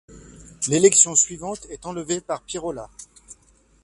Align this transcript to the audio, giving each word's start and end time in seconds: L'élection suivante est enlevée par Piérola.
L'élection 0.67 1.15
suivante 1.15 1.67
est 1.69 1.85
enlevée 1.85 2.21
par 2.21 2.41
Piérola. 2.41 2.89